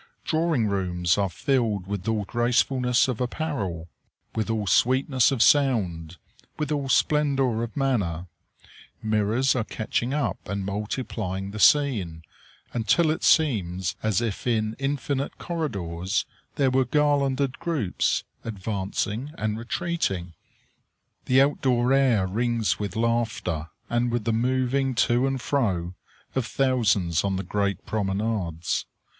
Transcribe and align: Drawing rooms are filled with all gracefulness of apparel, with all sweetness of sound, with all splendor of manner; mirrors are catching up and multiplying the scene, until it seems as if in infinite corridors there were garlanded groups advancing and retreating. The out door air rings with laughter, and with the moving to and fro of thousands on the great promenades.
Drawing 0.25 0.65
rooms 0.65 1.15
are 1.19 1.29
filled 1.29 1.85
with 1.85 2.07
all 2.07 2.23
gracefulness 2.25 3.07
of 3.07 3.21
apparel, 3.21 3.87
with 4.33 4.49
all 4.49 4.65
sweetness 4.65 5.31
of 5.31 5.43
sound, 5.43 6.17
with 6.57 6.71
all 6.71 6.89
splendor 6.89 7.61
of 7.61 7.77
manner; 7.77 8.25
mirrors 9.03 9.55
are 9.55 9.63
catching 9.63 10.11
up 10.11 10.39
and 10.49 10.65
multiplying 10.65 11.51
the 11.51 11.59
scene, 11.59 12.23
until 12.73 13.11
it 13.11 13.23
seems 13.23 13.95
as 14.01 14.21
if 14.21 14.47
in 14.47 14.75
infinite 14.79 15.37
corridors 15.37 16.25
there 16.55 16.71
were 16.71 16.83
garlanded 16.83 17.59
groups 17.59 18.23
advancing 18.43 19.29
and 19.37 19.55
retreating. 19.59 20.33
The 21.25 21.43
out 21.43 21.61
door 21.61 21.93
air 21.93 22.25
rings 22.25 22.79
with 22.79 22.95
laughter, 22.95 23.69
and 23.87 24.09
with 24.11 24.23
the 24.23 24.33
moving 24.33 24.95
to 24.95 25.27
and 25.27 25.39
fro 25.39 25.93
of 26.33 26.47
thousands 26.47 27.23
on 27.23 27.35
the 27.35 27.43
great 27.43 27.85
promenades. 27.85 28.87